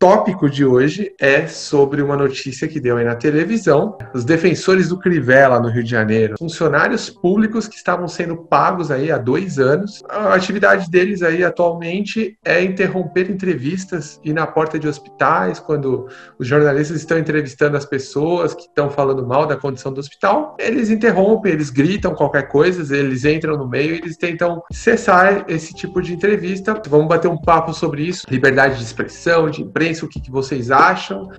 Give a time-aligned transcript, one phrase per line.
[0.00, 3.98] tópico de hoje é sobre uma notícia que deu aí na televisão.
[4.14, 9.12] Os defensores do Crivella, no Rio de Janeiro, funcionários públicos que estavam sendo pagos aí
[9.12, 10.02] há dois anos.
[10.08, 16.08] A atividade deles aí atualmente é interromper entrevistas e na porta de hospitais, quando
[16.38, 20.88] os jornalistas estão entrevistando as pessoas que estão falando mal da condição do hospital, eles
[20.88, 26.00] interrompem, eles gritam qualquer coisa, eles entram no meio e eles tentam cessar esse tipo
[26.00, 26.80] de entrevista.
[26.88, 30.70] Vamos bater um papo sobre isso, liberdade de expressão, de imprensa o que, que vocês
[30.70, 31.30] acham.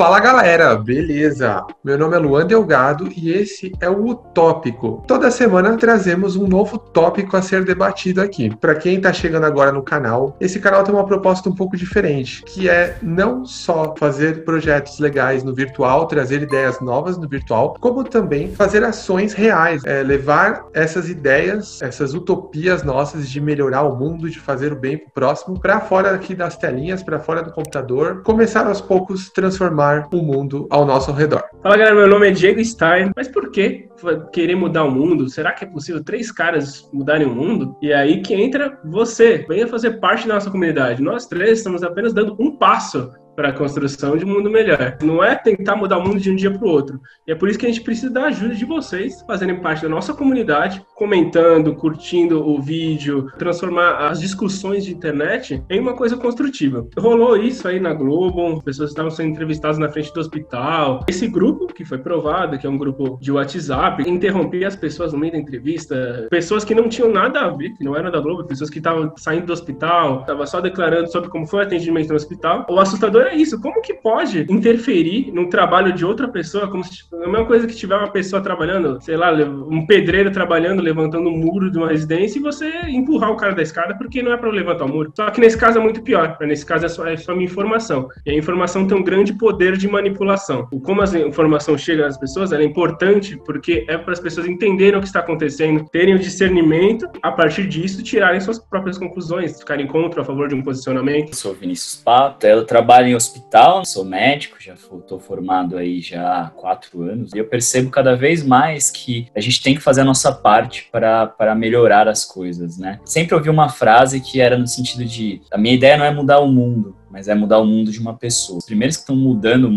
[0.00, 1.62] Fala galera, beleza?
[1.84, 5.04] Meu nome é Luan Delgado e esse é o Utópico.
[5.06, 8.48] Toda semana trazemos um novo tópico a ser debatido aqui.
[8.56, 12.42] Para quem está chegando agora no canal, esse canal tem uma proposta um pouco diferente,
[12.44, 18.02] que é não só fazer projetos legais no virtual, trazer ideias novas no virtual, como
[18.02, 24.30] também fazer ações reais, é, levar essas ideias, essas utopias nossas de melhorar o mundo,
[24.30, 28.22] de fazer o bem pro próximo, para fora aqui das telinhas, para fora do computador,
[28.22, 31.42] começar aos poucos transformar transformar o mundo ao nosso redor.
[31.62, 33.10] Fala galera, meu nome é Diego Stein.
[33.16, 33.88] Mas por que
[34.32, 35.28] querer mudar o mundo?
[35.28, 37.76] Será que é possível três caras mudarem o mundo?
[37.82, 39.44] E é aí que entra você.
[39.48, 41.02] Venha fazer parte da nossa comunidade.
[41.02, 44.98] Nós três estamos apenas dando um passo para a construção de um mundo melhor.
[45.02, 47.00] Não é tentar mudar o mundo de um dia para o outro.
[47.26, 49.88] E é por isso que a gente precisa da ajuda de vocês, fazerem parte da
[49.88, 56.86] nossa comunidade, comentando, curtindo o vídeo, transformar as discussões de internet em uma coisa construtiva.
[56.98, 61.06] Rolou isso aí na Globo, pessoas estavam sendo entrevistadas na frente do hospital.
[61.08, 65.18] Esse grupo, que foi provado, que é um grupo de WhatsApp, interrompia as pessoas no
[65.18, 68.44] meio da entrevista, pessoas que não tinham nada a ver, que não eram da Globo,
[68.44, 72.16] pessoas que estavam saindo do hospital, estavam só declarando sobre como foi o atendimento no
[72.16, 72.66] hospital.
[72.68, 73.60] O assustador é isso.
[73.60, 76.68] Como que pode interferir no trabalho de outra pessoa?
[76.68, 80.82] Como se a mesma coisa que tiver uma pessoa trabalhando, sei lá, um pedreiro trabalhando,
[80.82, 84.32] levantando um muro de uma residência e você empurrar o cara da escada porque não
[84.32, 85.12] é para levantar o muro.
[85.14, 86.36] Só que nesse caso é muito pior.
[86.40, 88.08] Nesse caso é só, é só uma informação.
[88.26, 90.68] E a informação tem um grande poder de manipulação.
[90.72, 94.98] O como a informação chega às pessoas é importante porque é para as pessoas entenderem
[94.98, 99.86] o que está acontecendo, terem o discernimento, a partir disso tirarem suas próprias conclusões, ficarem
[99.86, 101.28] contra ou a favor de um posicionamento.
[101.28, 106.42] Eu sou Vinícius Pato, eu trabalho em hospital, sou médico, já estou formado aí já
[106.42, 110.02] há quatro anos, e eu percebo cada vez mais que a gente tem que fazer
[110.02, 113.00] a nossa parte para melhorar as coisas, né?
[113.04, 116.40] Sempre ouvi uma frase que era no sentido de: a minha ideia não é mudar
[116.40, 118.58] o mundo, mas é mudar o mundo de uma pessoa.
[118.58, 119.68] Os primeiros que estão mudando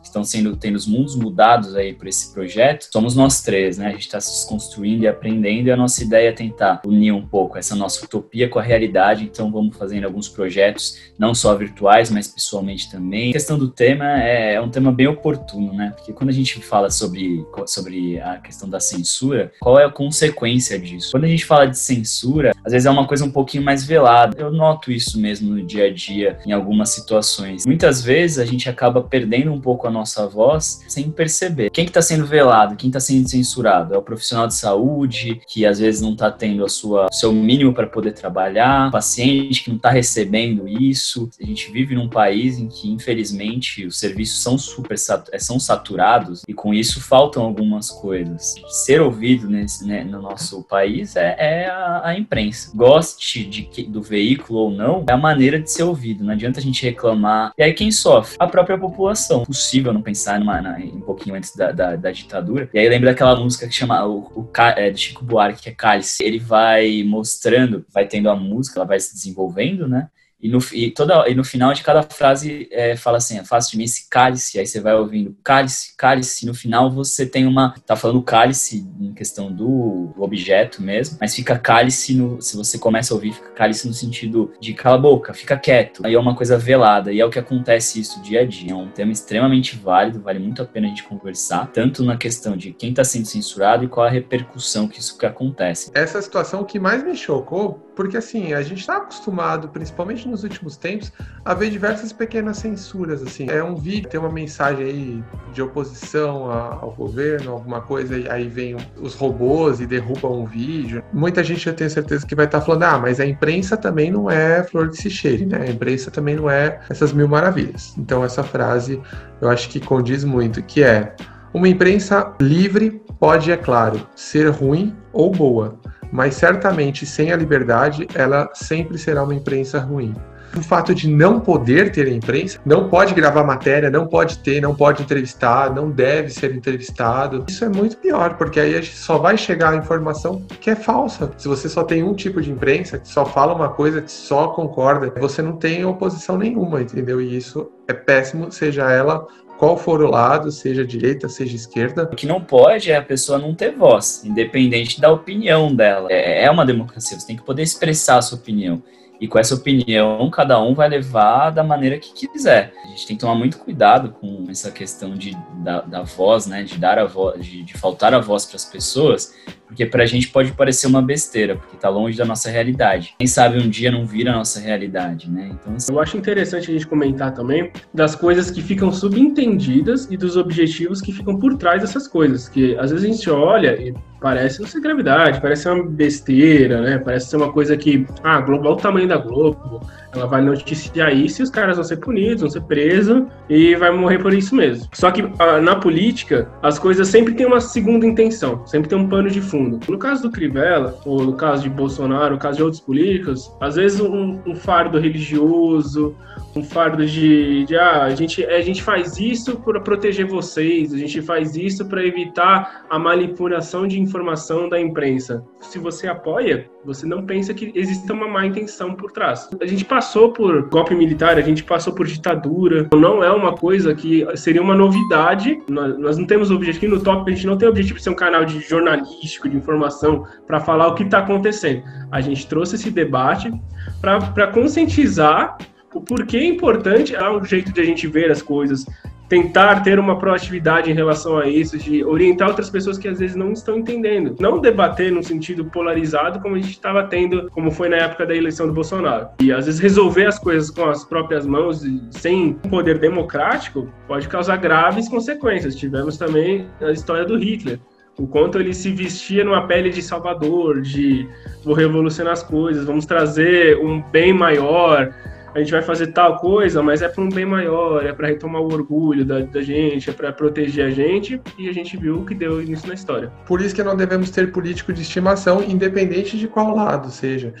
[0.00, 3.88] que estão sendo tendo os mundos mudados aí por esse projeto, somos nós três, né?
[3.88, 7.26] A gente está se desconstruindo e aprendendo, e a nossa ideia é tentar unir um
[7.26, 9.24] pouco essa nossa utopia com a realidade.
[9.24, 13.30] Então, vamos fazendo alguns projetos, não só virtuais, mas pessoalmente também.
[13.30, 15.92] A questão do tema é, é um tema bem oportuno, né?
[15.96, 20.78] Porque quando a gente fala sobre, sobre a questão da censura, qual é a consequência
[20.78, 21.12] disso?
[21.12, 24.36] Quando a gente fala de censura, às vezes é uma coisa um pouquinho mais velada.
[24.38, 27.66] Eu noto isso mesmo no dia a dia, em algumas situações.
[27.66, 31.70] Muitas vezes a gente acaba perdendo um pouco a nossa voz sem perceber.
[31.70, 32.76] Quem que tá sendo velado?
[32.76, 33.94] Quem está sendo censurado?
[33.94, 37.32] É o profissional de saúde que às vezes não está tendo a sua o seu
[37.32, 41.28] mínimo para poder trabalhar, o paciente que não está recebendo isso.
[41.40, 44.96] A gente vive num país em que infelizmente os serviços são super
[45.32, 48.54] é, são saturados e com isso faltam algumas coisas.
[48.68, 52.70] Ser ouvido nesse, né, no nosso país é, é a, a, imprensa.
[52.74, 56.24] Goste de, do veículo ou não, é a maneira de ser ouvido.
[56.24, 57.52] Não adianta a gente reclamar.
[57.56, 58.36] E aí quem sofre?
[58.38, 59.44] A própria população.
[59.44, 62.68] Possível não pensar numa, na, um pouquinho antes da, da, da, ditadura.
[62.74, 65.72] E aí lembra daquela música que chama o, o é, de Chico Buarque, que é
[65.72, 66.22] Cálice.
[66.24, 70.08] Ele vai mostrando, vai tendo a música, ela vai se desenvolvendo, né?
[70.42, 73.76] E no, e, toda, e no final de cada frase é, fala assim, faça de
[73.76, 77.74] mim esse cálice, aí você vai ouvindo cálice, cálice, e no final você tem uma,
[77.86, 83.12] tá falando cálice em questão do, objeto mesmo, mas fica cálice, no, se você começa
[83.12, 86.34] a ouvir, fica cálice no sentido de cala a boca, fica quieto, aí é uma
[86.34, 89.76] coisa velada, e é o que acontece isso dia a dia, é um tema extremamente
[89.76, 93.26] válido, vale muito a pena a gente conversar, tanto na questão de quem está sendo
[93.26, 95.90] censurado e qual a repercussão que isso que acontece.
[95.94, 100.76] Essa situação que mais me chocou porque assim, a gente está acostumado, principalmente nos últimos
[100.76, 101.12] tempos,
[101.44, 103.22] a ver diversas pequenas censuras.
[103.22, 108.28] Assim, é um vídeo, tem uma mensagem aí de oposição ao governo, alguma coisa, e
[108.28, 111.02] aí vem os robôs e derrubam um vídeo.
[111.12, 114.10] Muita gente eu tenho certeza que vai estar tá falando, ah, mas a imprensa também
[114.10, 115.58] não é flor de se cheire, né?
[115.62, 117.94] A imprensa também não é essas mil maravilhas.
[117.98, 119.00] Então essa frase
[119.40, 121.14] eu acho que condiz muito, que é
[121.52, 125.78] uma imprensa livre pode, é claro, ser ruim ou boa
[126.12, 130.14] mas certamente sem a liberdade ela sempre será uma imprensa ruim.
[130.54, 134.74] O fato de não poder ter imprensa, não pode gravar matéria, não pode ter, não
[134.74, 137.42] pode entrevistar, não deve ser entrevistado.
[137.48, 140.76] Isso é muito pior, porque aí a gente só vai chegar a informação que é
[140.76, 141.32] falsa.
[141.38, 144.48] Se você só tem um tipo de imprensa, que só fala uma coisa, que só
[144.48, 147.18] concorda, você não tem oposição nenhuma, entendeu?
[147.18, 149.26] E isso é péssimo, seja ela
[149.62, 152.02] qual for o lado, seja direita, seja esquerda.
[152.12, 156.08] O que não pode é a pessoa não ter voz, independente da opinião dela.
[156.10, 158.82] É, é uma democracia, você tem que poder expressar a sua opinião.
[159.20, 162.74] E com essa opinião, cada um vai levar da maneira que quiser.
[162.84, 166.64] A gente tem que tomar muito cuidado com essa questão de, da, da voz, né?
[166.64, 169.32] De dar a voz, de, de faltar a voz para as pessoas,
[169.72, 173.14] porque para a gente pode parecer uma besteira, porque está longe da nossa realidade.
[173.18, 175.50] Quem sabe um dia não vira a nossa realidade, né?
[175.52, 175.92] Então, assim...
[175.92, 181.00] Eu acho interessante a gente comentar também das coisas que ficam subentendidas e dos objetivos
[181.00, 184.68] que ficam por trás dessas coisas, que às vezes a gente olha e parece não
[184.68, 186.98] ser gravidade, parece uma besteira, né?
[186.98, 189.80] Parece ser uma coisa que, ah, global o tamanho da Globo,
[190.14, 193.90] ela vai noticiar isso e os caras vão ser punidos, vão ser presos e vai
[193.90, 194.86] morrer por isso mesmo.
[194.92, 199.08] Só que ah, na política, as coisas sempre têm uma segunda intenção, sempre tem um
[199.08, 199.61] pano de fundo.
[199.88, 203.76] No caso do Crivella, ou no caso de Bolsonaro, no caso de outros políticos, às
[203.76, 206.14] vezes um, um fardo religioso,
[206.54, 210.98] um fardo de, de ah, a gente, a gente faz isso para proteger vocês, a
[210.98, 215.44] gente faz isso para evitar a manipulação de informação da imprensa.
[215.60, 219.48] Se você apoia, você não pensa que exista uma má intenção por trás.
[219.60, 222.88] A gente passou por golpe militar, a gente passou por ditadura.
[222.94, 225.58] Não é uma coisa que seria uma novidade.
[225.68, 228.14] Nós, nós não temos objetivo no top, a gente não tem objetivo de ser um
[228.14, 231.82] canal de jornalístico, de informação, para falar o que está acontecendo.
[232.10, 233.52] A gente trouxe esse debate
[234.00, 235.56] para conscientizar
[235.94, 238.86] o porquê é importante, é um jeito de a gente ver as coisas,
[239.32, 243.34] tentar ter uma proatividade em relação a isso, de orientar outras pessoas que às vezes
[243.34, 244.36] não estão entendendo.
[244.38, 248.36] Não debater no sentido polarizado como a gente estava tendo, como foi na época da
[248.36, 249.28] eleição do Bolsonaro.
[249.40, 254.56] E às vezes resolver as coisas com as próprias mãos, sem poder democrático, pode causar
[254.58, 255.76] graves consequências.
[255.76, 257.80] Tivemos também a história do Hitler
[258.18, 261.26] o quanto ele se vestia numa pele de salvador, de
[261.64, 265.12] vou revolucionar as coisas, vamos trazer um bem maior,
[265.54, 268.62] a gente vai fazer tal coisa, mas é para um bem maior, é para retomar
[268.62, 272.24] o orgulho da, da gente, é para proteger a gente, e a gente viu o
[272.24, 273.30] que deu início na história.
[273.46, 277.52] Por isso que não devemos ter político de estimação, independente de qual lado seja.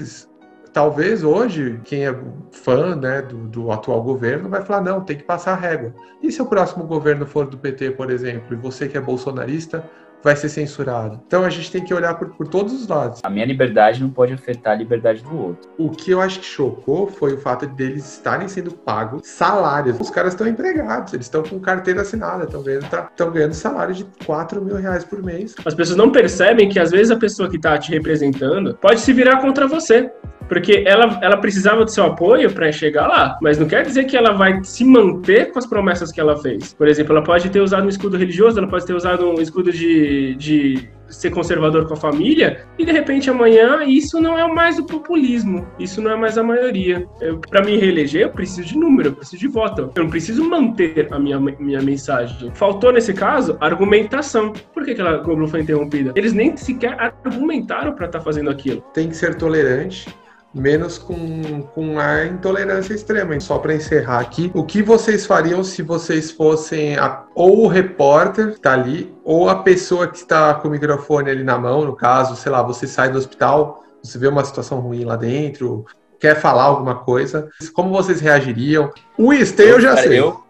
[0.72, 2.18] Talvez hoje, quem é
[2.50, 5.94] fã né, do, do atual governo vai falar: não, tem que passar a régua.
[6.22, 9.84] E se o próximo governo for do PT, por exemplo, e você que é bolsonarista,
[10.22, 11.20] vai ser censurado.
[11.26, 13.20] Então a gente tem que olhar por, por, todos os lados.
[13.22, 15.70] A minha liberdade não pode afetar a liberdade do outro.
[15.78, 19.98] O que eu acho que chocou foi o fato de eles estarem sendo pagos salários.
[19.98, 24.06] Os caras estão empregados, eles estão com carteira assinada, estão ganhando, tá, ganhando salário de
[24.24, 25.54] 4 mil reais por mês.
[25.64, 29.12] As pessoas não percebem que às vezes a pessoa que está te representando pode se
[29.12, 30.10] virar contra você.
[30.52, 34.14] Porque ela, ela precisava do seu apoio para chegar lá, mas não quer dizer que
[34.14, 36.74] ela vai se manter com as promessas que ela fez.
[36.74, 39.72] Por exemplo, ela pode ter usado um escudo religioso, ela pode ter usado um escudo
[39.72, 44.78] de, de ser conservador com a família, e de repente amanhã isso não é mais
[44.78, 47.06] o populismo, isso não é mais a maioria.
[47.48, 49.90] Para me reeleger, eu preciso de número, eu preciso de voto.
[49.96, 52.50] Eu não preciso manter a minha, minha mensagem.
[52.52, 54.52] Faltou nesse caso argumentação.
[54.74, 56.12] Por que, ela Globo foi interrompida?
[56.14, 58.82] Eles nem sequer argumentaram para estar tá fazendo aquilo.
[58.92, 60.06] Tem que ser tolerante
[60.54, 63.38] menos com, com a intolerância extrema.
[63.40, 68.52] Só para encerrar aqui, o que vocês fariam se vocês fossem a, ou o repórter
[68.52, 71.96] que tá ali, ou a pessoa que está com o microfone ali na mão, no
[71.96, 75.86] caso, sei lá, você sai do hospital, você vê uma situação ruim lá dentro,
[76.20, 78.90] quer falar alguma coisa, como vocês reagiriam?
[79.18, 80.20] O Estê eu já sei.
[80.20, 80.44] Eu...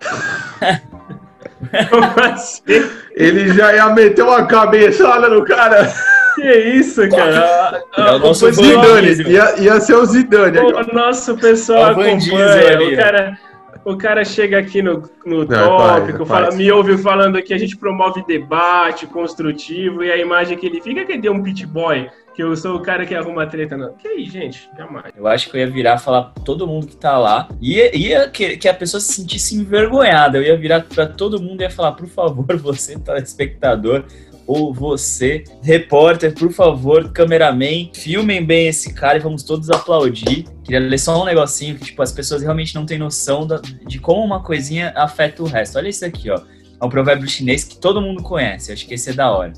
[3.15, 5.93] Ele já ia meter uma cabeçada no cara.
[6.35, 7.83] Que isso, cara?
[7.97, 9.31] É o nosso Zidane.
[9.31, 10.59] Ia, ia ser o Zidane.
[10.59, 12.93] O nosso pessoal é o acompanha.
[12.93, 13.39] O cara,
[13.85, 17.77] o cara chega aqui no, no Não, tópico, fala, me ouve falando que a gente
[17.77, 22.43] promove debate construtivo e a imagem que ele fica que deu um pit boy, que
[22.43, 23.77] eu sou o cara que arruma treta.
[23.77, 23.93] Não.
[23.95, 24.71] Que aí, gente?
[24.77, 25.13] Jamais.
[25.17, 27.49] Eu acho que eu ia virar falar pra todo mundo que tá lá.
[27.61, 30.39] Ia, ia que, que a pessoa se sentisse envergonhada.
[30.39, 34.05] Eu ia virar pra todo mundo e ia falar, por favor, você, telespectador,
[34.53, 40.45] ou você, repórter, por favor, cameraman, filmem bem esse cara e vamos todos aplaudir.
[40.63, 43.99] Queria ler só um negocinho que, tipo, as pessoas realmente não têm noção da, de
[43.99, 45.79] como uma coisinha afeta o resto.
[45.79, 46.39] Olha isso aqui, ó.
[46.81, 48.73] É um provérbio chinês que todo mundo conhece.
[48.73, 49.55] Acho que esse é da hora.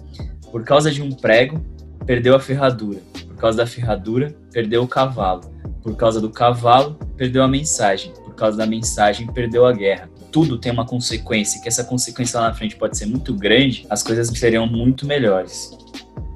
[0.52, 1.60] Por causa de um prego,
[2.06, 3.00] perdeu a ferradura.
[3.26, 5.42] Por causa da ferradura, perdeu o cavalo.
[5.82, 8.12] Por causa do cavalo, perdeu a mensagem.
[8.12, 12.48] Por causa da mensagem, perdeu a guerra tudo tem uma consequência, que essa consequência lá
[12.48, 15.70] na frente pode ser muito grande, as coisas seriam muito melhores.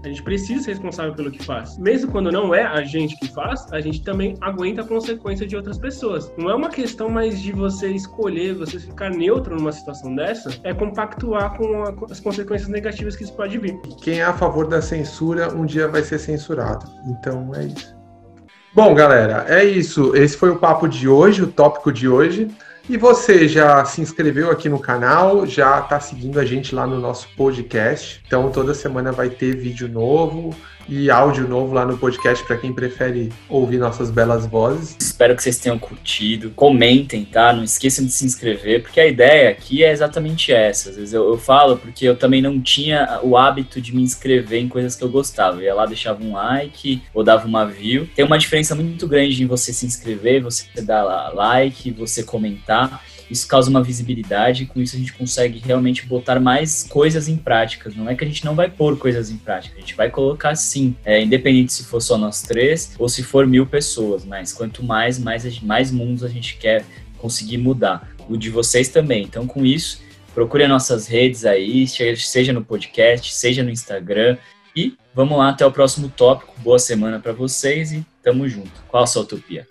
[0.05, 1.77] A gente precisa ser responsável pelo que faz.
[1.77, 5.57] Mesmo quando não é a gente que faz, a gente também aguenta a consequência de
[5.57, 6.33] outras pessoas.
[6.39, 10.73] Não é uma questão mais de você escolher, você ficar neutro numa situação dessa, é
[10.73, 13.81] compactuar com, a, com as consequências negativas que isso pode vir.
[14.01, 16.89] Quem é a favor da censura, um dia vai ser censurado.
[17.09, 17.99] Então é isso.
[18.73, 20.15] Bom, galera, é isso.
[20.15, 22.49] Esse foi o papo de hoje, o tópico de hoje.
[22.89, 26.99] E você já se inscreveu aqui no canal, já está seguindo a gente lá no
[26.99, 28.23] nosso podcast.
[28.27, 30.57] Então toda semana vai ter vídeo novo
[30.89, 34.97] e áudio novo lá no podcast para quem prefere ouvir nossas belas vozes.
[34.99, 36.51] Espero que vocês tenham curtido.
[36.57, 37.53] Comentem, tá?
[37.53, 40.89] Não esqueçam de se inscrever, porque a ideia aqui é exatamente essa.
[40.89, 44.63] Às vezes eu, eu falo porque eu também não tinha o hábito de me inscrever
[44.63, 45.59] em coisas que eu gostava.
[45.59, 48.09] Eu ia lá, deixava um like ou dava uma view.
[48.17, 52.78] Tem uma diferença muito grande em você se inscrever, você dar like, você comentar
[53.31, 57.37] isso causa uma visibilidade e com isso a gente consegue realmente botar mais coisas em
[57.37, 57.95] práticas.
[57.95, 60.55] Não é que a gente não vai pôr coisas em prática, a gente vai colocar
[60.55, 64.83] sim, é, independente se for só nós três ou se for mil pessoas, mas quanto
[64.83, 66.85] mais, mais, mais mundos a gente quer
[67.19, 68.09] conseguir mudar.
[68.29, 69.25] O de vocês também.
[69.25, 70.03] Então, com isso,
[70.35, 74.37] procure as nossas redes aí, seja no podcast, seja no Instagram.
[74.77, 76.55] E vamos lá até o próximo tópico.
[76.61, 78.71] Boa semana para vocês e tamo junto.
[78.87, 79.67] Qual a sua utopia?